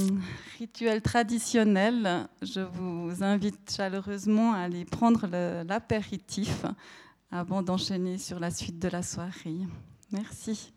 rituel 0.59 1.01
traditionnel, 1.01 2.27
je 2.43 2.59
vous 2.59 3.23
invite 3.23 3.73
chaleureusement 3.75 4.53
à 4.53 4.59
aller 4.59 4.85
prendre 4.85 5.25
l'apéritif 5.63 6.63
avant 7.31 7.63
d'enchaîner 7.63 8.19
sur 8.19 8.39
la 8.39 8.51
suite 8.51 8.77
de 8.77 8.89
la 8.89 9.01
soirée. 9.01 9.61
Merci. 10.13 10.71